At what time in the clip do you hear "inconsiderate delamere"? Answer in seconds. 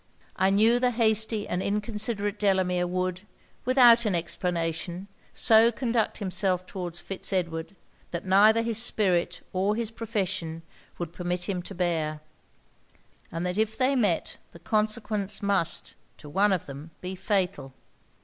1.61-2.87